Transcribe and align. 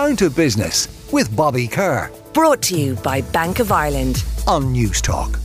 Down 0.00 0.16
to 0.16 0.30
Business 0.30 0.88
with 1.12 1.36
Bobby 1.36 1.68
Kerr. 1.68 2.10
Brought 2.32 2.62
to 2.62 2.74
you 2.74 2.94
by 2.94 3.20
Bank 3.20 3.58
of 3.58 3.70
Ireland 3.70 4.24
on 4.46 4.72
Newstalk. 4.74 5.38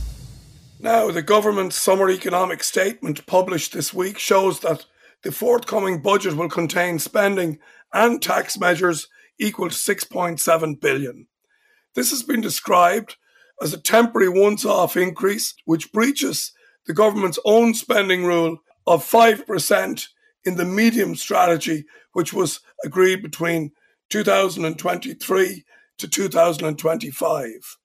Now, 0.80 1.10
the 1.10 1.20
government's 1.20 1.76
summer 1.76 2.08
economic 2.08 2.64
statement 2.64 3.26
published 3.26 3.74
this 3.74 3.92
week 3.92 4.18
shows 4.18 4.60
that 4.60 4.86
the 5.22 5.30
forthcoming 5.30 6.00
budget 6.00 6.38
will 6.38 6.48
contain 6.48 6.98
spending 6.98 7.58
and 7.92 8.22
tax 8.22 8.58
measures 8.58 9.08
equal 9.38 9.68
to 9.68 9.74
6.7 9.74 10.80
billion. 10.80 11.26
This 11.94 12.08
has 12.08 12.22
been 12.22 12.40
described 12.40 13.16
as 13.60 13.74
a 13.74 13.78
temporary 13.78 14.30
once-off 14.30 14.96
increase 14.96 15.52
which 15.66 15.92
breaches 15.92 16.52
the 16.86 16.94
government's 16.94 17.38
own 17.44 17.74
spending 17.74 18.24
rule 18.24 18.56
of 18.86 19.04
5% 19.04 20.06
in 20.46 20.56
the 20.56 20.64
medium 20.64 21.14
strategy 21.14 21.84
which 22.14 22.32
was 22.32 22.60
agreed 22.82 23.20
between 23.20 23.72
2023 24.10 25.64
to 25.98 26.08
2025. 26.08 27.76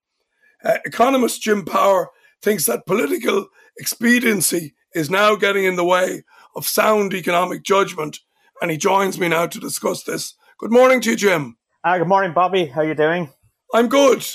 Uh, 0.64 0.78
economist 0.86 1.42
Jim 1.42 1.66
Power 1.66 2.10
thinks 2.42 2.66
that 2.66 2.86
political 2.86 3.48
expediency 3.78 4.74
is 4.94 5.10
now 5.10 5.36
getting 5.36 5.64
in 5.64 5.76
the 5.76 5.86
way 5.86 6.24
of 6.56 6.68
sound 6.68 7.14
economic 7.14 7.64
judgment, 7.64 8.20
and 8.62 8.70
he 8.70 8.78
joins 8.78 9.20
me 9.20 9.28
now 9.28 9.48
to 9.48 9.60
discuss 9.60 10.04
this. 10.04 10.36
Good 10.60 10.72
morning 10.72 11.02
to 11.02 11.12
you, 11.12 11.16
Jim. 11.16 11.58
Uh, 11.84 11.98
good 11.98 12.08
morning, 12.08 12.34
Bobby. 12.34 12.66
How 12.66 12.82
are 12.82 12.86
you 12.86 12.94
doing? 12.94 13.30
I'm 13.74 13.88
good. 13.88 14.26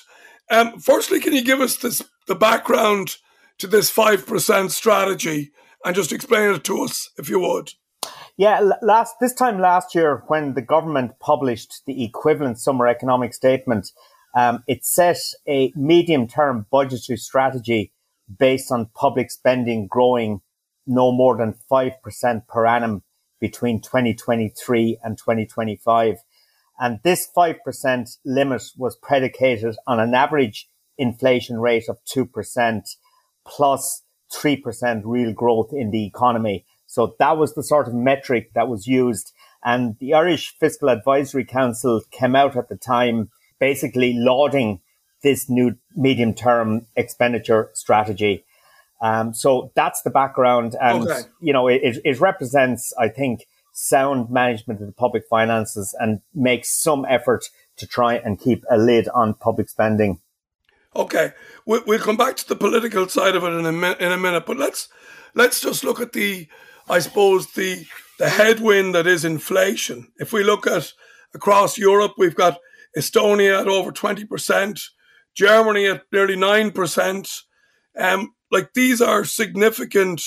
Um, 0.51 0.79
firstly, 0.81 1.21
can 1.21 1.33
you 1.33 1.45
give 1.45 1.61
us 1.61 1.77
this 1.77 2.03
the 2.27 2.35
background 2.35 3.17
to 3.59 3.67
this 3.67 3.91
five 3.91 4.27
percent 4.27 4.73
strategy 4.73 5.53
and 5.85 5.95
just 5.95 6.13
explain 6.13 6.51
it 6.51 6.65
to 6.65 6.83
us, 6.83 7.11
if 7.19 7.29
you 7.29 7.39
would? 7.41 7.71
Yeah, 8.37 8.61
last 8.83 9.17
this 9.21 9.33
time 9.33 9.59
last 9.59 9.95
year, 9.95 10.23
when 10.27 10.55
the 10.55 10.63
government 10.63 11.19
published 11.21 11.83
the 11.87 12.05
equivalent 12.05 12.59
summer 12.59 12.87
economic 12.87 13.33
statement, 13.33 13.93
um, 14.35 14.63
it 14.67 14.85
set 14.85 15.19
a 15.49 15.73
medium-term 15.75 16.67
budgetary 16.71 17.17
strategy 17.17 17.93
based 18.39 18.71
on 18.71 18.91
public 18.95 19.31
spending 19.31 19.87
growing 19.87 20.43
no 20.87 21.13
more 21.13 21.37
than 21.37 21.55
five 21.69 21.93
percent 22.03 22.47
per 22.47 22.67
annum 22.67 23.03
between 23.41 23.81
2023 23.81 24.99
and 25.03 25.17
2025. 25.17 26.17
And 26.79 27.01
this 27.03 27.29
5% 27.35 28.19
limit 28.25 28.63
was 28.77 28.97
predicated 28.97 29.77
on 29.87 29.99
an 30.01 30.15
average 30.15 30.69
inflation 30.99 31.59
rate 31.59 31.89
of 31.89 31.99
2% 32.05 32.97
plus 33.47 34.03
3% 34.33 35.03
real 35.05 35.33
growth 35.33 35.73
in 35.73 35.91
the 35.91 36.05
economy. 36.07 36.65
So 36.87 37.15
that 37.19 37.37
was 37.37 37.55
the 37.55 37.63
sort 37.63 37.89
of 37.89 37.95
metric 37.95 38.53
that 38.55 38.69
was 38.69 38.87
used. 38.87 39.33
And 39.65 39.97
the 39.99 40.15
Irish 40.15 40.55
Fiscal 40.59 40.89
Advisory 40.89 41.45
Council 41.45 42.03
came 42.11 42.37
out 42.37 42.57
at 42.57 42.69
the 42.69 42.77
time 42.77 43.31
basically 43.59 44.15
lauding 44.15 44.81
this 45.23 45.49
new 45.49 45.77
medium 45.95 46.35
term 46.35 46.87
expenditure 46.95 47.71
strategy. 47.75 48.45
Um, 49.03 49.35
so 49.35 49.73
that's 49.75 50.03
the 50.03 50.11
background. 50.11 50.77
And, 50.81 51.09
okay. 51.09 51.21
you 51.41 51.53
know, 51.53 51.69
it, 51.69 51.99
it 52.05 52.21
represents, 52.21 52.93
I 52.99 53.09
think, 53.09 53.47
sound 53.73 54.31
management 54.31 54.81
of 54.81 54.87
the 54.87 54.93
public 54.93 55.25
finances 55.29 55.95
and 56.01 56.21
makes 56.35 56.71
some 56.71 57.05
effort 57.09 57.51
to 57.77 57.87
try 57.87 58.15
and 58.15 58.41
keep 58.41 58.65
a 58.71 58.79
lid 58.79 59.09
on 59.09 59.35
public 59.35 59.69
spending. 59.69 60.21
Okay, 60.95 61.33
we'll, 61.67 61.99
come 61.99 62.17
back 62.17 62.37
to 62.37 62.49
the 62.49 62.57
political 62.57 63.07
side 63.07 63.37
of 63.37 63.45
it 63.45 63.53
in 63.53 63.67
a, 63.67 63.73
mi- 63.73 63.97
in 64.01 64.13
a 64.13 64.17
minute, 64.17 64.47
but 64.47 64.57
let's 64.57 64.89
let's 65.35 65.61
just 65.61 65.85
look 65.85 66.01
at 66.01 66.15
the, 66.15 66.49
I 66.89 67.01
suppose 67.01 67.53
the 67.53 67.87
the 68.19 68.29
headwind 68.31 68.95
that 68.95 69.07
is 69.07 69.25
inflation. 69.25 70.11
If 70.17 70.33
we 70.33 70.43
look 70.43 70.67
at 70.67 70.93
across 71.35 71.77
Europe, 71.77 72.15
we've 72.17 72.35
got 72.35 72.59
Estonia 72.97 73.61
at 73.61 73.69
over 73.69 73.93
twenty 73.93 74.25
percent, 74.25 74.81
Germany 75.35 75.87
at 75.87 76.05
nearly 76.13 76.37
nine 76.37 76.71
percent. 76.71 77.29
Um, 77.99 78.35
like 78.51 78.73
these 78.75 79.01
are 79.01 79.25
significant 79.25 80.23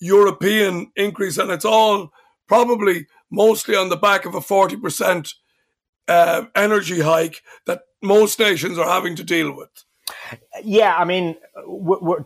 European 0.00 0.90
increase, 0.96 1.38
and 1.38 1.50
it's 1.50 1.64
all 1.64 2.10
probably 2.48 3.06
mostly 3.30 3.74
on 3.74 3.88
the 3.88 3.96
back 3.96 4.26
of 4.26 4.34
a 4.34 4.40
40% 4.40 5.32
uh, 6.08 6.44
energy 6.54 7.00
hike 7.00 7.40
that 7.66 7.80
most 8.02 8.38
nations 8.38 8.76
are 8.78 8.88
having 8.88 9.16
to 9.16 9.24
deal 9.24 9.56
with. 9.56 9.70
Yeah, 10.62 10.96
I 10.96 11.04
mean, 11.04 11.36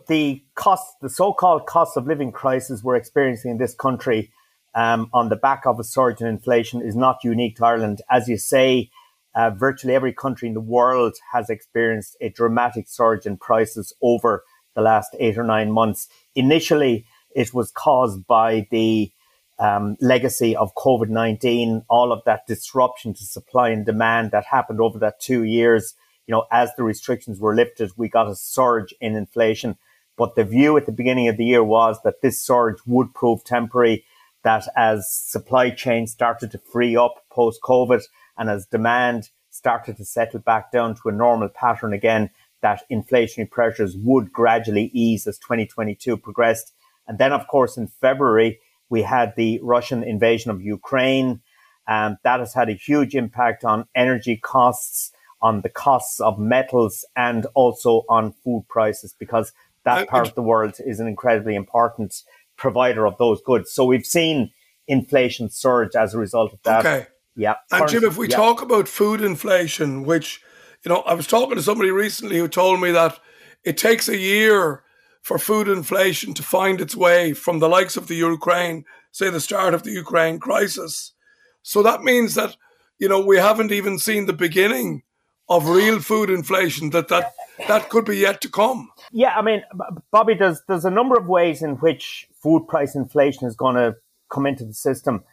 the 0.07 0.43
cost, 0.55 0.95
the 1.01 1.09
so-called 1.09 1.65
cost 1.65 1.97
of 1.97 2.07
living 2.07 2.31
crisis 2.31 2.83
we're 2.83 2.95
experiencing 2.95 3.51
in 3.51 3.57
this 3.57 3.75
country 3.75 4.31
um, 4.75 5.09
on 5.13 5.29
the 5.29 5.35
back 5.35 5.65
of 5.65 5.79
a 5.79 5.83
surge 5.83 6.21
in 6.21 6.27
inflation 6.27 6.81
is 6.81 6.95
not 6.95 7.23
unique 7.23 7.57
to 7.57 7.65
Ireland. 7.65 8.01
As 8.09 8.27
you 8.27 8.37
say, 8.37 8.89
uh, 9.35 9.51
virtually 9.51 9.95
every 9.95 10.13
country 10.13 10.47
in 10.47 10.53
the 10.53 10.61
world 10.61 11.15
has 11.31 11.49
experienced 11.49 12.17
a 12.21 12.29
dramatic 12.29 12.87
surge 12.87 13.25
in 13.25 13.37
prices 13.37 13.93
over 14.01 14.43
the 14.75 14.81
last 14.81 15.15
eight 15.19 15.37
or 15.37 15.43
nine 15.43 15.71
months. 15.71 16.07
Initially, 16.35 17.05
it 17.35 17.53
was 17.53 17.71
caused 17.71 18.25
by 18.27 18.67
the 18.71 19.11
um, 19.59 19.97
legacy 20.01 20.55
of 20.55 20.73
COVID 20.75 21.09
19, 21.09 21.83
all 21.89 22.11
of 22.11 22.21
that 22.25 22.45
disruption 22.47 23.13
to 23.15 23.23
supply 23.23 23.69
and 23.69 23.85
demand 23.85 24.31
that 24.31 24.45
happened 24.45 24.79
over 24.79 24.99
that 24.99 25.19
two 25.19 25.43
years. 25.43 25.95
You 26.27 26.33
know, 26.33 26.45
as 26.51 26.75
the 26.75 26.83
restrictions 26.83 27.39
were 27.39 27.55
lifted, 27.55 27.91
we 27.97 28.09
got 28.09 28.29
a 28.29 28.35
surge 28.35 28.93
in 29.01 29.15
inflation. 29.15 29.77
But 30.17 30.35
the 30.35 30.43
view 30.43 30.77
at 30.77 30.85
the 30.85 30.91
beginning 30.91 31.27
of 31.27 31.37
the 31.37 31.45
year 31.45 31.63
was 31.63 31.97
that 32.03 32.21
this 32.21 32.41
surge 32.41 32.77
would 32.85 33.13
prove 33.13 33.43
temporary, 33.43 34.03
that 34.43 34.67
as 34.75 35.11
supply 35.11 35.69
chains 35.69 36.11
started 36.11 36.51
to 36.51 36.57
free 36.57 36.95
up 36.97 37.23
post 37.29 37.61
COVID 37.61 38.03
and 38.37 38.49
as 38.49 38.65
demand 38.65 39.29
started 39.49 39.97
to 39.97 40.05
settle 40.05 40.39
back 40.39 40.71
down 40.71 40.95
to 40.95 41.09
a 41.09 41.11
normal 41.11 41.49
pattern 41.49 41.93
again, 41.93 42.29
that 42.61 42.83
inflationary 42.91 43.49
pressures 43.49 43.95
would 43.97 44.31
gradually 44.31 44.89
ease 44.93 45.27
as 45.27 45.37
2022 45.37 46.17
progressed. 46.17 46.73
And 47.07 47.17
then, 47.17 47.31
of 47.31 47.47
course, 47.47 47.77
in 47.77 47.87
February, 47.87 48.59
we 48.89 49.01
had 49.03 49.33
the 49.35 49.59
Russian 49.63 50.03
invasion 50.03 50.51
of 50.51 50.61
Ukraine. 50.61 51.41
Um, 51.87 52.17
that 52.23 52.39
has 52.39 52.53
had 52.53 52.69
a 52.69 52.73
huge 52.73 53.15
impact 53.15 53.63
on 53.63 53.87
energy 53.95 54.35
costs, 54.35 55.11
on 55.41 55.61
the 55.61 55.69
costs 55.69 56.19
of 56.19 56.39
metals, 56.39 57.05
and 57.15 57.45
also 57.53 58.03
on 58.09 58.33
food 58.43 58.65
prices 58.67 59.13
because 59.17 59.53
that 59.83 60.03
uh, 60.03 60.05
part 60.05 60.27
of 60.27 60.35
the 60.35 60.41
world 60.41 60.75
is 60.85 60.99
an 60.99 61.07
incredibly 61.07 61.55
important 61.55 62.23
provider 62.57 63.05
of 63.05 63.17
those 63.17 63.41
goods. 63.41 63.71
So 63.71 63.85
we've 63.85 64.05
seen 64.05 64.51
inflation 64.87 65.49
surge 65.49 65.95
as 65.95 66.13
a 66.13 66.17
result 66.17 66.53
of 66.53 66.59
that. 66.63 66.85
Okay. 66.85 67.07
Yeah. 67.35 67.55
And 67.71 67.87
Jim, 67.87 68.03
if 68.03 68.17
we 68.17 68.27
yeah. 68.27 68.35
talk 68.35 68.61
about 68.61 68.87
food 68.87 69.21
inflation, 69.21 70.03
which, 70.03 70.41
you 70.83 70.89
know, 70.89 71.01
I 71.01 71.13
was 71.13 71.27
talking 71.27 71.55
to 71.55 71.61
somebody 71.61 71.91
recently 71.91 72.37
who 72.37 72.47
told 72.47 72.81
me 72.81 72.91
that 72.91 73.19
it 73.63 73.77
takes 73.77 74.09
a 74.09 74.17
year 74.17 74.83
for 75.21 75.37
food 75.37 75.67
inflation 75.67 76.33
to 76.33 76.41
find 76.41 76.81
its 76.81 76.95
way 76.95 77.33
from 77.33 77.59
the 77.59 77.69
likes 77.69 77.95
of 77.95 78.07
the 78.07 78.15
Ukraine, 78.15 78.85
say 79.11 79.29
the 79.29 79.39
start 79.39 79.73
of 79.73 79.83
the 79.83 79.91
Ukraine 79.91 80.39
crisis. 80.39 81.13
So 81.61 81.83
that 81.83 82.01
means 82.01 82.33
that, 82.35 82.55
you 82.97 83.07
know, 83.07 83.19
we 83.23 83.37
haven't 83.37 83.71
even 83.71 83.99
seen 83.99 84.25
the 84.25 84.33
beginning 84.33 85.03
of 85.49 85.67
real 85.69 85.99
food 85.99 86.29
inflation 86.29 86.89
that 86.91 87.07
that 87.07 87.33
that 87.67 87.89
could 87.89 88.05
be 88.05 88.17
yet 88.17 88.41
to 88.41 88.49
come. 88.49 88.89
Yeah, 89.11 89.33
I 89.35 89.41
mean, 89.41 89.63
Bobby, 90.11 90.35
there's 90.35 90.61
there's 90.67 90.85
a 90.85 90.91
number 90.91 91.15
of 91.15 91.27
ways 91.27 91.61
in 91.61 91.75
which 91.75 92.27
food 92.41 92.67
price 92.67 92.95
inflation 92.95 93.47
is 93.47 93.55
going 93.55 93.75
to 93.75 93.95
come 94.31 94.45
into 94.45 94.65
the 94.65 94.73
system. 94.73 95.23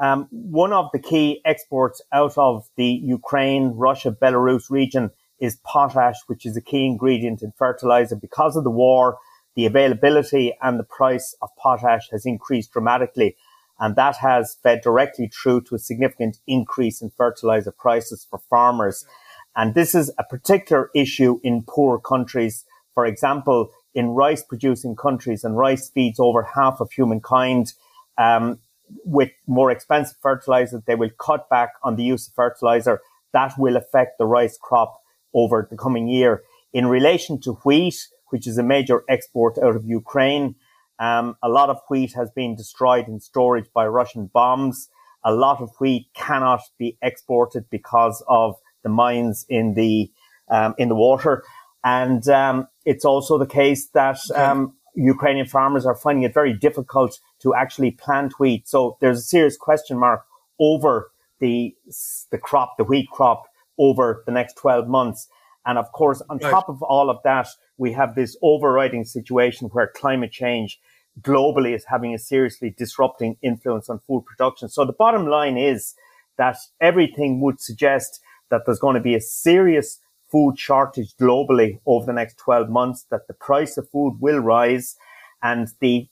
Um, 0.00 0.26
one 0.30 0.72
of 0.72 0.90
the 0.92 0.98
key 0.98 1.40
exports 1.44 2.02
out 2.12 2.36
of 2.36 2.66
the 2.76 2.86
Ukraine, 2.86 3.72
Russia, 3.76 4.10
Belarus 4.10 4.70
region 4.70 5.10
is 5.38 5.56
potash, 5.64 6.16
which 6.26 6.46
is 6.46 6.56
a 6.56 6.60
key 6.60 6.86
ingredient 6.86 7.42
in 7.42 7.52
fertilizer. 7.56 8.16
Because 8.16 8.56
of 8.56 8.64
the 8.64 8.70
war, 8.70 9.18
the 9.54 9.66
availability 9.66 10.56
and 10.62 10.78
the 10.78 10.84
price 10.84 11.36
of 11.42 11.48
potash 11.56 12.08
has 12.10 12.26
increased 12.26 12.72
dramatically. 12.72 13.36
And 13.78 13.96
that 13.96 14.16
has 14.16 14.56
fed 14.62 14.80
directly 14.82 15.28
through 15.28 15.62
to 15.62 15.74
a 15.74 15.80
significant 15.80 16.38
increase 16.46 17.02
in 17.02 17.10
fertilizer 17.16 17.72
prices 17.72 18.26
for 18.28 18.40
farmers. 18.50 19.04
And 19.56 19.74
this 19.74 19.94
is 19.94 20.10
a 20.18 20.24
particular 20.24 20.90
issue 20.94 21.40
in 21.42 21.64
poor 21.66 21.98
countries. 21.98 22.64
For 22.94 23.06
example, 23.06 23.70
in 23.94 24.08
rice 24.08 24.42
producing 24.42 24.96
countries 24.96 25.44
and 25.44 25.56
rice 25.56 25.88
feeds 25.88 26.18
over 26.18 26.42
half 26.42 26.80
of 26.80 26.90
humankind. 26.92 27.72
Um, 28.18 28.58
with 29.04 29.30
more 29.46 29.70
expensive 29.70 30.16
fertilizer, 30.20 30.82
they 30.86 30.94
will 30.94 31.10
cut 31.18 31.48
back 31.48 31.70
on 31.82 31.96
the 31.96 32.02
use 32.02 32.28
of 32.28 32.34
fertilizer. 32.34 33.00
That 33.32 33.54
will 33.58 33.76
affect 33.76 34.18
the 34.18 34.26
rice 34.26 34.58
crop 34.60 35.00
over 35.32 35.66
the 35.68 35.76
coming 35.76 36.08
year. 36.08 36.42
In 36.72 36.86
relation 36.86 37.40
to 37.42 37.54
wheat, 37.64 38.08
which 38.34 38.48
is 38.48 38.58
a 38.58 38.64
major 38.64 39.04
export 39.08 39.56
out 39.58 39.76
of 39.76 39.84
Ukraine. 39.84 40.56
Um, 40.98 41.36
a 41.40 41.48
lot 41.48 41.70
of 41.70 41.80
wheat 41.88 42.14
has 42.14 42.32
been 42.32 42.56
destroyed 42.56 43.06
in 43.06 43.20
storage 43.20 43.66
by 43.72 43.86
Russian 43.86 44.26
bombs. 44.26 44.88
A 45.24 45.32
lot 45.32 45.60
of 45.60 45.70
wheat 45.78 46.08
cannot 46.14 46.62
be 46.76 46.98
exported 47.00 47.70
because 47.70 48.24
of 48.26 48.56
the 48.84 48.88
mines 48.88 49.44
in 49.48 49.74
the 49.74 50.10
um, 50.48 50.74
in 50.78 50.88
the 50.88 50.94
water, 50.94 51.42
and 51.82 52.26
um, 52.28 52.68
it's 52.84 53.04
also 53.04 53.38
the 53.38 53.46
case 53.46 53.88
that 53.88 54.18
um, 54.36 54.74
Ukrainian 54.94 55.46
farmers 55.46 55.84
are 55.84 55.96
finding 55.96 56.22
it 56.22 56.32
very 56.32 56.52
difficult 56.52 57.18
to 57.40 57.54
actually 57.54 57.90
plant 57.90 58.38
wheat. 58.38 58.68
So 58.68 58.96
there's 59.00 59.18
a 59.18 59.22
serious 59.22 59.56
question 59.56 59.98
mark 59.98 60.24
over 60.60 61.10
the 61.40 61.74
the 62.30 62.38
crop, 62.38 62.76
the 62.78 62.84
wheat 62.84 63.08
crop 63.10 63.44
over 63.78 64.22
the 64.26 64.32
next 64.32 64.56
12 64.56 64.88
months. 64.88 65.28
And 65.66 65.78
of 65.78 65.90
course, 65.92 66.22
on 66.28 66.38
right. 66.38 66.50
top 66.50 66.68
of 66.68 66.82
all 66.82 67.10
of 67.10 67.18
that, 67.24 67.48
we 67.76 67.92
have 67.92 68.14
this 68.14 68.36
overriding 68.42 69.04
situation 69.04 69.68
where 69.68 69.90
climate 69.94 70.30
change 70.30 70.78
globally 71.20 71.74
is 71.74 71.84
having 71.86 72.14
a 72.14 72.18
seriously 72.18 72.74
disrupting 72.76 73.36
influence 73.42 73.88
on 73.88 74.00
food 74.00 74.24
production. 74.26 74.68
So 74.68 74.84
the 74.84 74.92
bottom 74.92 75.26
line 75.26 75.56
is 75.56 75.94
that 76.36 76.56
everything 76.80 77.40
would 77.40 77.60
suggest 77.60 78.20
that 78.50 78.62
there's 78.66 78.78
going 78.78 78.94
to 78.94 79.00
be 79.00 79.14
a 79.14 79.20
serious 79.20 80.00
food 80.30 80.58
shortage 80.58 81.14
globally 81.20 81.78
over 81.86 82.06
the 82.06 82.12
next 82.12 82.38
12 82.38 82.68
months, 82.68 83.06
that 83.10 83.26
the 83.28 83.34
price 83.34 83.76
of 83.76 83.88
food 83.90 84.16
will 84.20 84.38
rise 84.38 84.96
and 85.42 85.68
the 85.80 86.08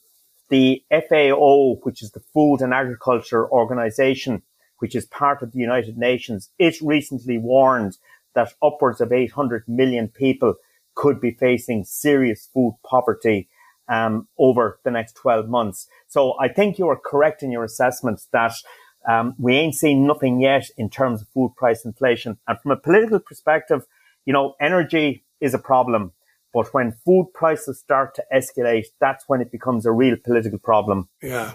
the 0.49 0.83
FAO, 0.91 1.75
which 1.81 2.03
is 2.03 2.11
the 2.11 2.19
Food 2.19 2.57
and 2.61 2.75
Agriculture 2.75 3.49
Organization, 3.49 4.43
which 4.77 4.95
is 4.95 5.05
part 5.07 5.41
of 5.41 5.51
the 5.51 5.59
United 5.59 5.97
Nations, 5.97 6.51
it 6.59 6.75
recently 6.81 7.39
warned 7.39 7.97
that 8.35 8.53
upwards 8.61 9.01
of 9.01 9.11
800 9.11 9.63
million 9.67 10.09
people 10.09 10.55
could 10.93 11.19
be 11.19 11.31
facing 11.31 11.85
serious 11.85 12.49
food 12.53 12.75
poverty 12.85 13.49
um, 13.87 14.27
over 14.37 14.79
the 14.83 14.91
next 14.91 15.13
12 15.15 15.49
months. 15.49 15.87
So 16.07 16.37
I 16.39 16.49
think 16.49 16.77
you 16.77 16.87
are 16.89 16.99
correct 17.03 17.43
in 17.43 17.51
your 17.51 17.63
assessment 17.63 18.21
that 18.31 18.53
um, 19.07 19.35
we 19.37 19.55
ain't 19.55 19.75
seen 19.75 20.07
nothing 20.07 20.41
yet 20.41 20.69
in 20.77 20.89
terms 20.89 21.21
of 21.21 21.27
food 21.29 21.53
price 21.55 21.85
inflation. 21.85 22.37
And 22.47 22.59
from 22.59 22.71
a 22.71 22.77
political 22.77 23.19
perspective, 23.19 23.85
you 24.25 24.33
know, 24.33 24.55
energy 24.59 25.23
is 25.41 25.53
a 25.53 25.59
problem. 25.59 26.11
But 26.53 26.73
when 26.73 26.91
food 27.05 27.31
prices 27.33 27.79
start 27.79 28.15
to 28.15 28.23
escalate, 28.33 28.85
that's 28.99 29.25
when 29.27 29.41
it 29.41 29.51
becomes 29.51 29.85
a 29.85 29.91
real 29.91 30.15
political 30.23 30.59
problem. 30.59 31.09
Yeah. 31.21 31.53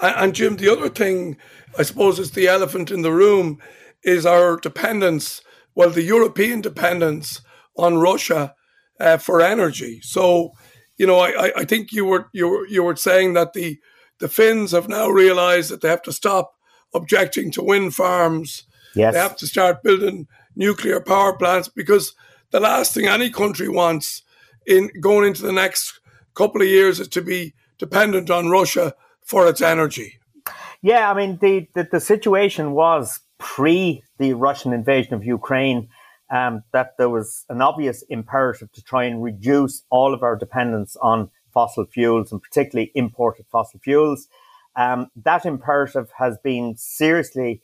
And, 0.00 0.34
Jim, 0.34 0.56
the 0.56 0.70
other 0.70 0.88
thing, 0.88 1.36
I 1.78 1.82
suppose, 1.82 2.18
is 2.18 2.32
the 2.32 2.48
elephant 2.48 2.90
in 2.90 3.02
the 3.02 3.12
room 3.12 3.60
is 4.02 4.26
our 4.26 4.56
dependence, 4.56 5.40
well, 5.74 5.90
the 5.90 6.02
European 6.02 6.60
dependence 6.60 7.40
on 7.76 7.98
Russia 7.98 8.54
uh, 9.00 9.16
for 9.16 9.40
energy. 9.40 10.00
So, 10.02 10.52
you 10.96 11.06
know, 11.06 11.20
I, 11.20 11.52
I 11.56 11.64
think 11.64 11.92
you 11.92 12.04
were 12.04 12.28
you 12.32 12.48
were 12.48 12.66
you 12.66 12.82
were 12.82 12.96
saying 12.96 13.34
that 13.34 13.52
the 13.52 13.78
the 14.18 14.28
Finns 14.28 14.72
have 14.72 14.88
now 14.88 15.08
realised 15.08 15.70
that 15.70 15.80
they 15.80 15.88
have 15.88 16.02
to 16.02 16.12
stop 16.12 16.54
objecting 16.94 17.50
to 17.52 17.62
wind 17.62 17.94
farms. 17.94 18.64
Yes. 18.94 19.14
They 19.14 19.20
have 19.20 19.36
to 19.36 19.46
start 19.46 19.82
building 19.82 20.26
nuclear 20.56 21.00
power 21.00 21.36
plants 21.36 21.68
because 21.68 22.14
the 22.50 22.60
last 22.60 22.94
thing 22.94 23.06
any 23.06 23.30
country 23.30 23.68
wants 23.68 24.22
in 24.66 24.90
going 25.00 25.28
into 25.28 25.42
the 25.42 25.52
next 25.52 26.00
couple 26.34 26.62
of 26.62 26.68
years 26.68 27.00
is 27.00 27.08
to 27.08 27.22
be 27.22 27.54
dependent 27.78 28.30
on 28.30 28.48
Russia 28.48 28.94
for 29.24 29.46
its 29.46 29.60
energy. 29.60 30.18
Yeah, 30.82 31.10
I 31.10 31.14
mean 31.14 31.38
the 31.40 31.68
the, 31.74 31.88
the 31.90 32.00
situation 32.00 32.72
was 32.72 33.20
pre 33.38 34.02
the 34.18 34.34
Russian 34.34 34.72
invasion 34.72 35.14
of 35.14 35.24
Ukraine 35.24 35.88
um, 36.30 36.62
that 36.72 36.96
there 36.98 37.08
was 37.08 37.44
an 37.48 37.60
obvious 37.62 38.02
imperative 38.08 38.70
to 38.72 38.82
try 38.82 39.04
and 39.04 39.22
reduce 39.22 39.82
all 39.90 40.14
of 40.14 40.22
our 40.22 40.36
dependence 40.36 40.96
on 41.00 41.30
fossil 41.52 41.86
fuels 41.86 42.30
and 42.30 42.42
particularly 42.42 42.92
imported 42.94 43.46
fossil 43.50 43.80
fuels. 43.80 44.28
Um, 44.78 45.08
that 45.24 45.44
imperative 45.44 46.08
has 46.18 46.38
been 46.42 46.76
seriously 46.76 47.60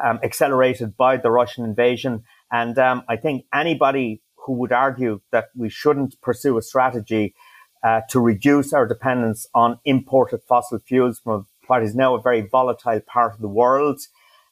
um, 0.00 0.20
accelerated 0.22 0.96
by 0.96 1.16
the 1.16 1.30
Russian 1.30 1.64
invasion. 1.64 2.24
And 2.50 2.78
um, 2.78 3.02
I 3.08 3.16
think 3.16 3.46
anybody 3.52 4.20
who 4.36 4.52
would 4.54 4.72
argue 4.72 5.20
that 5.30 5.46
we 5.56 5.70
shouldn't 5.70 6.20
pursue 6.20 6.58
a 6.58 6.62
strategy 6.62 7.34
uh, 7.82 8.02
to 8.10 8.20
reduce 8.20 8.72
our 8.72 8.86
dependence 8.86 9.46
on 9.54 9.78
imported 9.84 10.42
fossil 10.46 10.78
fuels 10.78 11.20
from 11.20 11.46
what 11.68 11.82
is 11.82 11.94
now 11.94 12.14
a 12.14 12.20
very 12.20 12.42
volatile 12.42 13.00
part 13.00 13.34
of 13.34 13.40
the 13.40 13.48
world 13.48 14.00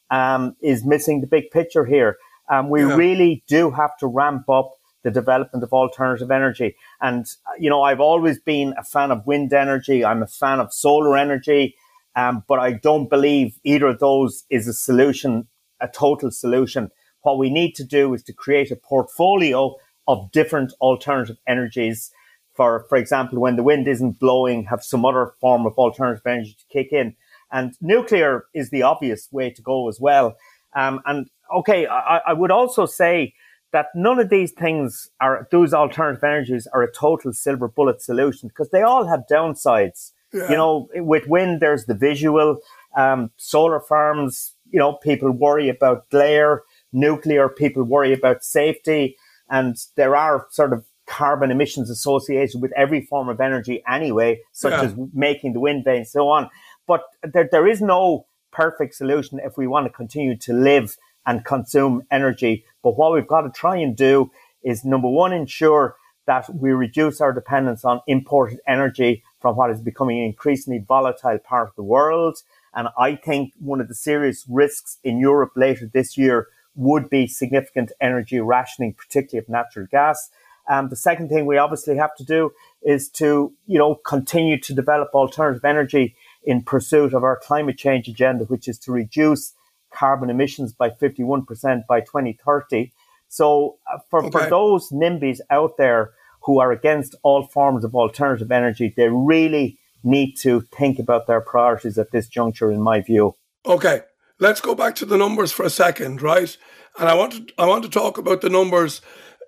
um, 0.09 0.55
is 0.61 0.83
missing 0.83 1.21
the 1.21 1.27
big 1.27 1.51
picture 1.51 1.85
here. 1.85 2.17
Um, 2.49 2.69
we 2.69 2.81
yeah. 2.81 2.95
really 2.95 3.43
do 3.47 3.71
have 3.71 3.95
to 3.99 4.07
ramp 4.07 4.49
up 4.49 4.71
the 5.03 5.11
development 5.11 5.63
of 5.63 5.73
alternative 5.73 6.31
energy. 6.31 6.75
And, 6.99 7.25
you 7.59 7.69
know, 7.69 7.81
I've 7.81 7.99
always 7.99 8.39
been 8.39 8.73
a 8.77 8.83
fan 8.83 9.11
of 9.11 9.25
wind 9.25 9.53
energy. 9.53 10.03
I'm 10.03 10.23
a 10.23 10.27
fan 10.27 10.59
of 10.59 10.73
solar 10.73 11.17
energy. 11.17 11.75
Um, 12.15 12.43
but 12.47 12.59
I 12.59 12.73
don't 12.73 13.09
believe 13.09 13.59
either 13.63 13.87
of 13.87 13.99
those 13.99 14.43
is 14.49 14.67
a 14.67 14.73
solution, 14.73 15.47
a 15.79 15.87
total 15.87 16.31
solution. 16.31 16.91
What 17.21 17.37
we 17.37 17.49
need 17.49 17.73
to 17.75 17.83
do 17.83 18.13
is 18.13 18.23
to 18.23 18.33
create 18.33 18.71
a 18.71 18.75
portfolio 18.75 19.75
of 20.07 20.31
different 20.31 20.73
alternative 20.81 21.37
energies. 21.47 22.11
For, 22.53 22.85
for 22.89 22.97
example, 22.97 23.39
when 23.39 23.55
the 23.55 23.63
wind 23.63 23.87
isn't 23.87 24.19
blowing, 24.19 24.65
have 24.65 24.83
some 24.83 25.05
other 25.05 25.33
form 25.39 25.65
of 25.65 25.73
alternative 25.77 26.25
energy 26.25 26.55
to 26.59 26.65
kick 26.71 26.91
in. 26.91 27.15
And 27.51 27.73
nuclear 27.81 28.45
is 28.53 28.69
the 28.69 28.83
obvious 28.83 29.29
way 29.31 29.49
to 29.51 29.61
go 29.61 29.87
as 29.87 29.99
well. 29.99 30.35
Um, 30.75 31.01
and 31.05 31.29
okay, 31.55 31.87
I, 31.87 32.21
I 32.27 32.33
would 32.33 32.51
also 32.51 32.85
say 32.85 33.33
that 33.71 33.87
none 33.95 34.19
of 34.19 34.29
these 34.29 34.51
things 34.51 35.09
are, 35.19 35.47
those 35.51 35.73
alternative 35.73 36.23
energies 36.23 36.67
are 36.73 36.83
a 36.83 36.91
total 36.91 37.33
silver 37.33 37.67
bullet 37.67 38.01
solution 38.01 38.49
because 38.49 38.69
they 38.69 38.81
all 38.81 39.07
have 39.07 39.21
downsides. 39.31 40.11
Yeah. 40.33 40.49
You 40.49 40.57
know, 40.57 40.89
with 40.95 41.27
wind, 41.27 41.61
there's 41.61 41.85
the 41.85 41.93
visual, 41.93 42.59
um, 42.95 43.31
solar 43.37 43.79
farms, 43.79 44.53
you 44.69 44.79
know, 44.79 44.93
people 44.93 45.31
worry 45.31 45.69
about 45.69 46.09
glare, 46.09 46.63
nuclear, 46.93 47.49
people 47.49 47.83
worry 47.83 48.13
about 48.13 48.43
safety. 48.43 49.17
And 49.49 49.75
there 49.95 50.15
are 50.15 50.47
sort 50.49 50.73
of 50.73 50.85
carbon 51.05 51.51
emissions 51.51 51.89
associated 51.89 52.61
with 52.61 52.71
every 52.77 53.01
form 53.01 53.27
of 53.27 53.41
energy 53.41 53.83
anyway, 53.87 54.39
such 54.53 54.71
yeah. 54.71 54.83
as 54.83 54.95
making 55.13 55.53
the 55.53 55.59
wind 55.59 55.83
vane 55.83 55.97
and 55.97 56.07
so 56.07 56.29
on. 56.29 56.49
But 56.87 57.03
there, 57.21 57.49
there 57.51 57.67
is 57.67 57.81
no 57.81 58.25
perfect 58.51 58.95
solution 58.95 59.39
if 59.43 59.57
we 59.57 59.67
want 59.67 59.85
to 59.87 59.91
continue 59.91 60.37
to 60.37 60.53
live 60.53 60.95
and 61.25 61.43
consume 61.43 62.03
energy. 62.11 62.65
But 62.81 62.97
what 62.97 63.13
we've 63.13 63.27
got 63.27 63.41
to 63.41 63.49
try 63.49 63.77
and 63.77 63.95
do 63.95 64.31
is 64.63 64.85
number 64.85 65.09
one, 65.09 65.33
ensure 65.33 65.95
that 66.27 66.53
we 66.53 66.71
reduce 66.71 67.19
our 67.19 67.33
dependence 67.33 67.83
on 67.83 68.01
imported 68.07 68.59
energy 68.67 69.23
from 69.41 69.55
what 69.55 69.71
is 69.71 69.81
becoming 69.81 70.19
an 70.19 70.25
increasingly 70.25 70.79
volatile 70.79 71.39
part 71.39 71.69
of 71.69 71.75
the 71.75 71.83
world. 71.83 72.37
And 72.73 72.87
I 72.97 73.15
think 73.15 73.53
one 73.59 73.81
of 73.81 73.87
the 73.87 73.95
serious 73.95 74.45
risks 74.47 74.99
in 75.03 75.19
Europe 75.19 75.51
later 75.55 75.89
this 75.91 76.17
year 76.17 76.47
would 76.75 77.09
be 77.09 77.27
significant 77.27 77.91
energy 77.99 78.39
rationing, 78.39 78.93
particularly 78.93 79.43
of 79.43 79.49
natural 79.49 79.87
gas. 79.91 80.29
Um, 80.69 80.89
the 80.89 80.95
second 80.95 81.29
thing 81.29 81.45
we 81.45 81.57
obviously 81.57 81.97
have 81.97 82.15
to 82.15 82.23
do 82.23 82.51
is 82.81 83.09
to, 83.09 83.51
you 83.65 83.77
know, 83.77 83.95
continue 83.95 84.59
to 84.61 84.73
develop 84.73 85.09
alternative 85.13 85.65
energy 85.65 86.15
in 86.43 86.61
pursuit 86.61 87.13
of 87.13 87.23
our 87.23 87.37
climate 87.37 87.77
change 87.77 88.07
agenda, 88.07 88.45
which 88.45 88.67
is 88.67 88.79
to 88.79 88.91
reduce 88.91 89.53
carbon 89.91 90.29
emissions 90.29 90.71
by 90.71 90.89
51% 90.89 91.85
by 91.87 91.99
2030. 91.99 92.93
So 93.27 93.77
uh, 93.91 93.99
for, 94.09 94.23
okay. 94.25 94.29
for 94.31 94.49
those 94.49 94.89
NIMBYs 94.89 95.39
out 95.49 95.77
there 95.77 96.11
who 96.43 96.59
are 96.59 96.71
against 96.71 97.15
all 97.23 97.43
forms 97.43 97.83
of 97.83 97.95
alternative 97.95 98.51
energy, 98.51 98.93
they 98.95 99.09
really 99.09 99.77
need 100.03 100.35
to 100.41 100.61
think 100.61 100.99
about 100.99 101.27
their 101.27 101.41
priorities 101.41 101.97
at 101.97 102.11
this 102.11 102.27
juncture, 102.27 102.71
in 102.71 102.81
my 102.81 103.01
view. 103.01 103.35
Okay, 103.65 104.01
let's 104.39 104.61
go 104.61 104.73
back 104.73 104.95
to 104.95 105.05
the 105.05 105.17
numbers 105.17 105.51
for 105.51 105.63
a 105.63 105.69
second, 105.69 106.21
right? 106.21 106.57
And 106.99 107.07
I 107.07 107.13
want 107.13 107.33
to 107.33 107.53
I 107.57 107.65
want 107.65 107.83
to 107.83 107.89
talk 107.89 108.17
about 108.17 108.41
the 108.41 108.49
numbers 108.49 109.01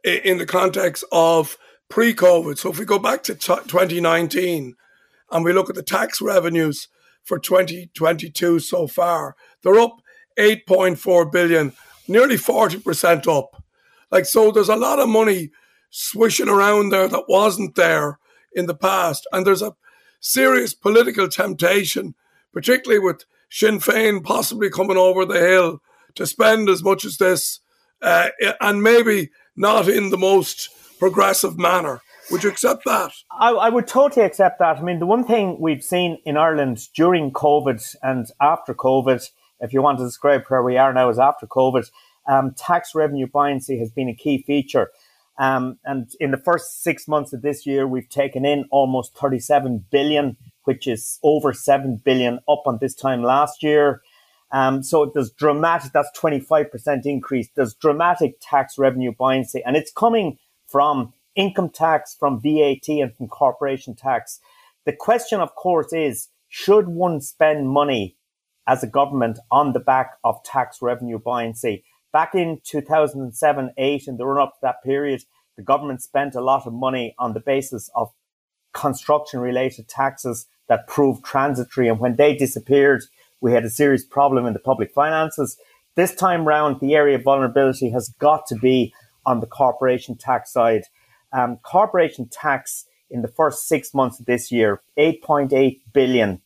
in 0.03 0.37
the 0.37 0.45
context 0.45 1.03
of 1.11 1.57
pre-COVID. 1.89 2.57
So 2.57 2.69
if 2.69 2.79
we 2.79 2.85
go 2.85 2.99
back 2.99 3.23
to 3.23 3.35
t- 3.35 3.53
2019 3.67 4.75
and 5.31 5.45
we 5.45 5.53
look 5.53 5.69
at 5.69 5.75
the 5.75 5.83
tax 5.83 6.21
revenues 6.21 6.87
for 7.23 7.39
2022 7.39 8.59
so 8.59 8.87
far, 8.87 9.35
they're 9.61 9.79
up 9.79 10.01
8.4 10.37 11.31
billion, 11.31 11.73
nearly 12.07 12.35
40% 12.35 13.27
up. 13.27 13.63
Like 14.11 14.25
so 14.25 14.51
there's 14.51 14.69
a 14.69 14.75
lot 14.75 14.99
of 14.99 15.09
money 15.09 15.51
swishing 15.95 16.49
around 16.49 16.89
there 16.89 17.07
that 17.07 17.29
wasn't 17.29 17.75
there 17.75 18.17
in 18.51 18.65
the 18.65 18.73
past 18.73 19.27
and 19.31 19.45
there's 19.45 19.61
a 19.61 19.75
serious 20.19 20.73
political 20.73 21.27
temptation, 21.27 22.15
particularly 22.51 22.99
with 22.99 23.25
Sinn 23.51 23.77
Féin 23.77 24.23
possibly 24.23 24.71
coming 24.71 24.97
over 24.97 25.23
the 25.23 25.39
hill 25.39 25.81
to 26.15 26.25
spend 26.25 26.67
as 26.67 26.81
much 26.81 27.05
as 27.05 27.17
this, 27.17 27.59
uh, 28.01 28.29
and 28.59 28.81
maybe 28.81 29.29
not 29.55 29.87
in 29.87 30.09
the 30.09 30.17
most 30.17 30.69
progressive 30.97 31.59
manner. 31.59 32.01
Would 32.31 32.43
you 32.43 32.49
accept 32.49 32.85
that? 32.85 33.11
I, 33.31 33.51
I, 33.51 33.69
would 33.69 33.85
totally 33.85 34.25
accept 34.25 34.57
that. 34.59 34.77
I 34.77 34.81
mean, 34.81 34.99
the 34.99 35.05
one 35.05 35.25
thing 35.25 35.57
we've 35.59 35.83
seen 35.83 36.17
in 36.25 36.37
Ireland 36.37 36.87
during 36.95 37.31
COVID 37.31 37.95
and 38.01 38.25
after 38.41 38.73
COVID, 38.73 39.29
if 39.59 39.73
you 39.73 39.83
want 39.83 39.99
to 39.99 40.05
describe 40.05 40.45
where 40.47 40.63
we 40.63 40.77
are 40.77 40.93
now 40.93 41.09
as 41.09 41.19
after 41.19 41.45
COVID, 41.45 41.91
um, 42.27 42.53
tax 42.57 42.95
revenue 42.95 43.27
buoyancy 43.27 43.77
has 43.79 43.91
been 43.91 44.07
a 44.07 44.15
key 44.15 44.41
feature. 44.41 44.89
Um, 45.37 45.79
and 45.83 46.11
in 46.19 46.31
the 46.31 46.37
first 46.37 46.83
six 46.83 47.07
months 47.07 47.33
of 47.33 47.41
this 47.41 47.65
year, 47.65 47.87
we've 47.87 48.09
taken 48.09 48.45
in 48.45 48.65
almost 48.71 49.15
37 49.17 49.85
billion, 49.91 50.37
which 50.63 50.87
is 50.87 51.19
over 51.23 51.53
7 51.53 52.01
billion 52.03 52.39
up 52.47 52.63
on 52.65 52.77
this 52.79 52.93
time 52.93 53.23
last 53.23 53.63
year. 53.63 54.01
Um, 54.51 54.83
so 54.83 55.11
there's 55.11 55.31
dramatic, 55.31 55.91
that's 55.93 56.11
25% 56.17 57.05
increase. 57.05 57.49
There's 57.55 57.73
dramatic 57.73 58.35
tax 58.39 58.77
revenue 58.77 59.11
buoyancy 59.11 59.63
and 59.65 59.75
it's 59.75 59.91
coming 59.91 60.37
from 60.67 61.13
income 61.35 61.69
tax, 61.69 62.15
from 62.17 62.39
VAT 62.39 62.87
and 62.87 63.15
from 63.15 63.27
corporation 63.27 63.95
tax. 63.95 64.39
The 64.85 64.93
question, 64.93 65.39
of 65.39 65.55
course, 65.55 65.91
is 65.91 66.29
should 66.49 66.87
one 66.87 67.19
spend 67.21 67.69
money 67.69 68.15
as 68.67 68.83
a 68.83 68.87
government 68.87 69.39
on 69.49 69.73
the 69.73 69.79
back 69.79 70.17
of 70.23 70.43
tax 70.43 70.83
revenue 70.83 71.17
buoyancy? 71.17 71.83
Back 72.13 72.35
in 72.35 72.61
2007 72.63 73.73
8, 73.75 74.07
in 74.07 74.17
the 74.17 74.25
run 74.25 74.41
up 74.41 74.53
to 74.53 74.59
that 74.61 74.83
period, 74.83 75.23
the 75.57 75.63
government 75.63 76.01
spent 76.01 76.35
a 76.35 76.41
lot 76.41 76.67
of 76.67 76.73
money 76.73 77.15
on 77.17 77.33
the 77.33 77.39
basis 77.39 77.89
of 77.95 78.11
construction 78.71 79.39
related 79.39 79.87
taxes 79.87 80.45
that 80.67 80.87
proved 80.87 81.25
transitory. 81.25 81.89
And 81.89 81.99
when 81.99 82.15
they 82.15 82.35
disappeared, 82.35 83.03
we 83.41 83.51
had 83.51 83.65
a 83.65 83.69
serious 83.69 84.05
problem 84.05 84.45
in 84.45 84.53
the 84.53 84.59
public 84.59 84.91
finances. 84.93 85.57
This 85.95 86.13
time 86.13 86.47
round, 86.47 86.79
the 86.79 86.95
area 86.95 87.17
of 87.17 87.23
vulnerability 87.23 87.89
has 87.89 88.09
got 88.19 88.45
to 88.47 88.55
be 88.55 88.93
on 89.25 89.39
the 89.39 89.47
corporation 89.47 90.15
tax 90.15 90.53
side. 90.53 90.83
Um, 91.31 91.57
corporation 91.63 92.29
tax 92.31 92.85
in 93.09 93.23
the 93.23 93.27
first 93.27 93.67
six 93.67 93.93
months 93.93 94.19
of 94.19 94.27
this 94.27 94.51
year, 94.51 94.81
8.8 94.97 95.81
billion, 95.93 96.41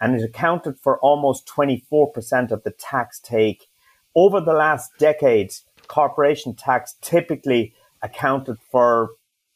and 0.00 0.14
it 0.14 0.24
accounted 0.24 0.78
for 0.78 0.98
almost 1.00 1.46
24% 1.46 2.50
of 2.50 2.62
the 2.64 2.70
tax 2.70 3.18
take. 3.18 3.69
Over 4.14 4.40
the 4.40 4.52
last 4.52 4.90
decade, 4.98 5.52
corporation 5.88 6.54
tax 6.54 6.96
typically 7.00 7.74
accounted 8.02 8.56
for 8.70 9.10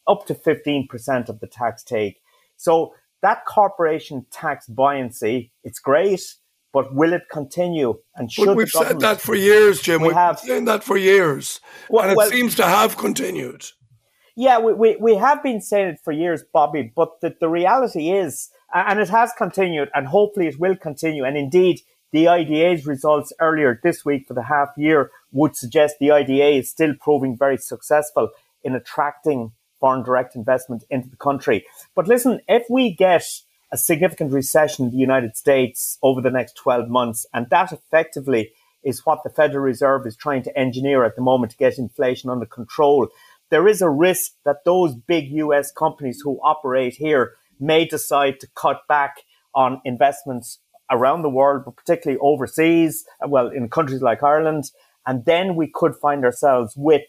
up 0.06 0.26
to 0.26 0.34
15% 0.34 1.28
of 1.28 1.40
the 1.40 1.46
tax 1.46 1.82
take. 1.82 2.20
So 2.56 2.94
that 3.22 3.46
corporation 3.46 4.26
tax 4.30 4.66
buoyancy, 4.66 5.50
it's 5.64 5.78
great, 5.78 6.36
but 6.72 6.94
will 6.94 7.12
it 7.12 7.22
continue? 7.30 7.98
And 8.16 8.30
should 8.30 8.46
but 8.46 8.56
we've 8.56 8.68
said 8.68 9.00
that 9.00 9.20
for 9.20 9.34
years, 9.34 9.80
Jim. 9.80 10.02
We 10.02 10.08
we've 10.08 10.16
have 10.16 10.40
said 10.40 10.66
that 10.66 10.84
for 10.84 10.96
years, 10.96 11.60
well, 11.88 12.02
and 12.02 12.12
it 12.12 12.16
well, 12.16 12.28
seems 12.28 12.54
to 12.56 12.64
have 12.64 12.96
continued. 12.98 13.64
Yeah, 14.36 14.58
we, 14.58 14.72
we, 14.72 14.96
we 14.96 15.14
have 15.14 15.42
been 15.42 15.60
saying 15.60 15.88
it 15.88 16.00
for 16.04 16.12
years, 16.12 16.42
Bobby, 16.52 16.92
but 16.94 17.20
the, 17.20 17.36
the 17.40 17.48
reality 17.48 18.10
is, 18.10 18.50
and 18.74 18.98
it 18.98 19.08
has 19.08 19.32
continued, 19.38 19.88
and 19.94 20.08
hopefully 20.08 20.48
it 20.48 20.58
will 20.58 20.76
continue. 20.76 21.24
And 21.24 21.36
indeed, 21.36 21.80
the 22.14 22.28
IDA's 22.28 22.86
results 22.86 23.32
earlier 23.40 23.80
this 23.82 24.04
week 24.04 24.28
for 24.28 24.34
the 24.34 24.44
half 24.44 24.68
year 24.76 25.10
would 25.32 25.56
suggest 25.56 25.96
the 25.98 26.12
IDA 26.12 26.58
is 26.58 26.70
still 26.70 26.94
proving 27.00 27.36
very 27.36 27.58
successful 27.58 28.30
in 28.62 28.76
attracting 28.76 29.50
foreign 29.80 30.04
direct 30.04 30.36
investment 30.36 30.84
into 30.88 31.08
the 31.08 31.16
country. 31.16 31.66
But 31.96 32.06
listen, 32.06 32.40
if 32.46 32.66
we 32.70 32.94
get 32.94 33.26
a 33.72 33.76
significant 33.76 34.32
recession 34.32 34.84
in 34.84 34.92
the 34.92 34.96
United 34.96 35.36
States 35.36 35.98
over 36.04 36.20
the 36.20 36.30
next 36.30 36.54
12 36.54 36.88
months, 36.88 37.26
and 37.34 37.50
that 37.50 37.72
effectively 37.72 38.52
is 38.84 39.04
what 39.04 39.24
the 39.24 39.30
Federal 39.30 39.64
Reserve 39.64 40.06
is 40.06 40.14
trying 40.14 40.44
to 40.44 40.56
engineer 40.56 41.04
at 41.04 41.16
the 41.16 41.22
moment 41.22 41.50
to 41.50 41.58
get 41.58 41.78
inflation 41.78 42.30
under 42.30 42.46
control 42.46 43.08
there 43.50 43.68
is 43.68 43.82
a 43.82 43.88
risk 43.90 44.32
that 44.44 44.64
those 44.64 44.94
big 44.94 45.30
US 45.30 45.70
companies 45.70 46.20
who 46.24 46.40
operate 46.42 46.94
here 46.96 47.34
may 47.60 47.84
decide 47.84 48.40
to 48.40 48.48
cut 48.54 48.80
back 48.88 49.18
on 49.54 49.80
investments 49.84 50.58
around 50.90 51.22
the 51.22 51.30
world, 51.30 51.62
but 51.64 51.76
particularly 51.76 52.18
overseas, 52.20 53.04
well, 53.26 53.48
in 53.48 53.68
countries 53.68 54.02
like 54.02 54.22
Ireland. 54.22 54.70
And 55.06 55.24
then 55.24 55.54
we 55.54 55.66
could 55.72 55.94
find 55.96 56.24
ourselves 56.24 56.74
with 56.76 57.02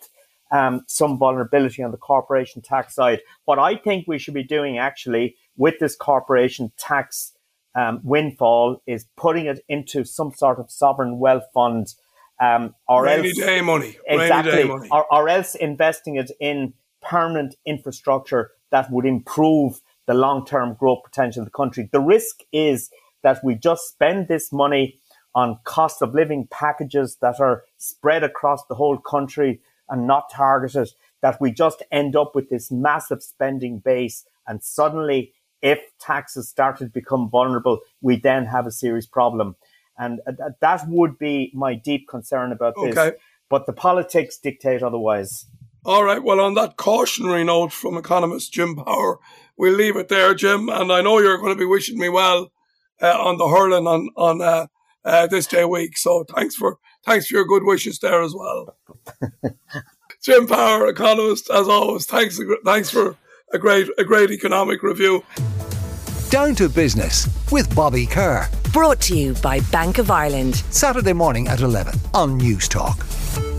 um, 0.51 0.84
some 0.88 1.17
vulnerability 1.17 1.84
on 1.84 1.91
the 1.91 1.98
corporation 1.98 2.62
tax 2.62 2.96
side. 2.96 3.22
What 3.46 3.60
I 3.60 3.75
think 3.75 4.08
we 4.08 4.20
should 4.20 4.34
be 4.34 4.44
doing 4.44 4.77
actually 4.77 5.36
with 5.58 5.79
this 5.79 5.96
corporation 5.96 6.72
tax 6.77 7.34
um, 7.74 8.00
windfall 8.03 8.82
is 8.86 9.05
putting 9.17 9.48
it 9.48 9.63
into 9.67 10.05
some 10.05 10.32
sort 10.32 10.60
of 10.60 10.72
sovereign 10.72 11.20
wealth 11.20 11.46
fund 11.53 11.94
um, 12.39 12.75
or 12.88 13.03
Rainy 13.03 13.29
else, 13.29 13.38
day 13.38 13.62
money. 13.62 13.98
Exactly. 14.08 14.51
Day 14.51 14.63
money. 14.65 14.89
Or, 14.91 15.05
or 15.12 15.29
else 15.29 15.55
investing 15.55 16.15
it 16.15 16.32
in 16.39 16.74
permanent 17.01 17.55
infrastructure 17.65 18.51
that 18.72 18.91
would 18.91 19.05
improve 19.05 19.82
the 20.05 20.13
long-term 20.13 20.75
growth 20.79 21.03
potential 21.03 21.41
of 21.41 21.46
the 21.46 21.51
country. 21.51 21.89
The 21.91 22.00
risk 22.00 22.41
is 22.51 22.89
that 23.25 23.44
we 23.44 23.55
just 23.55 23.88
spend 23.89 24.27
this 24.27 24.53
money 24.53 25.00
on 25.34 25.58
cost 25.63 26.03
of 26.03 26.13
living 26.13 26.48
packages 26.51 27.17
that 27.22 27.39
are 27.39 27.63
spread 27.75 28.24
across 28.24 28.63
the 28.67 28.75
whole 28.75 29.00
country 29.00 29.60
and 29.89 30.05
not 30.05 30.29
targeted, 30.32 30.89
that 31.24 31.41
we 31.41 31.51
just 31.51 31.82
end 31.91 32.15
up 32.15 32.36
with 32.36 32.51
this 32.51 32.72
massive 32.72 33.24
spending 33.24 33.79
base. 33.79 34.25
And 34.46 34.63
suddenly, 34.63 35.34
if 35.63 35.79
taxes 36.00 36.48
start 36.48 36.77
to 36.77 36.86
become 36.86 37.27
vulnerable, 37.27 37.79
we 38.00 38.15
then 38.15 38.46
have 38.46 38.67
a 38.67 38.72
serious 38.72 39.08
problem. 39.08 39.55
And 39.98 40.22
that 40.62 40.88
would 40.88 41.17
be 41.17 41.51
my 41.55 41.74
deep 41.74 42.08
concern 42.08 42.51
about 42.51 42.75
this. 42.75 42.96
Okay. 42.96 43.17
But 43.50 43.65
the 43.65 43.74
politics 43.74 44.38
dictate 44.38 44.84
otherwise. 44.84 45.48
All 45.84 46.03
right. 46.03 46.24
Well, 46.24 46.39
on 46.39 46.53
that 46.53 46.77
cautionary 46.77 47.44
note 47.44 47.72
from 47.72 47.98
economist 47.98 48.53
Jim 48.53 48.75
Power, 48.75 49.17
we'll 49.58 49.74
leave 49.74 49.96
it 49.96 50.10
there, 50.10 50.36
Jim. 50.36 50.70
And 50.70 50.91
I 50.91 51.01
know 51.01 51.17
you're 51.17 51.38
going 51.38 51.55
to 51.55 51.60
be 51.60 51.65
wishing 51.65 51.98
me 51.98 52.10
well 52.10 52.51
uh, 53.01 53.17
on 53.19 53.37
the 53.37 53.47
hurling 53.47 53.87
on 53.87 54.09
on 54.15 54.41
uh, 54.41 54.67
uh, 55.03 55.27
this 55.27 55.47
day 55.47 55.65
week. 55.65 55.97
So 55.97 56.23
thanks 56.35 56.55
for 56.55 56.77
thanks 57.05 57.27
for 57.27 57.35
your 57.35 57.45
good 57.45 57.63
wishes 57.63 57.99
there 57.99 58.21
as 58.21 58.33
well. 58.33 58.77
Jim 60.23 60.47
Power, 60.47 60.87
economist, 60.87 61.49
as 61.51 61.67
always. 61.67 62.05
Thanks 62.05 62.39
thanks 62.63 62.89
for 62.89 63.15
a 63.53 63.59
great 63.59 63.89
a 63.97 64.03
great 64.03 64.31
economic 64.31 64.83
review. 64.83 65.23
Down 66.29 66.55
to 66.55 66.67
business 66.67 67.27
with 67.51 67.73
Bobby 67.75 68.05
Kerr. 68.05 68.49
Brought 68.73 68.99
to 69.01 69.17
you 69.17 69.35
by 69.35 69.61
Bank 69.71 69.99
of 69.99 70.11
Ireland. 70.11 70.55
Saturday 70.69 71.13
morning 71.13 71.47
at 71.47 71.61
11 71.61 71.93
on 72.13 72.39
Newstalk. 72.39 73.54